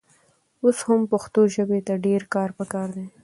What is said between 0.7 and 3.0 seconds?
هم پښتو ژبې ته ډېر کار پکار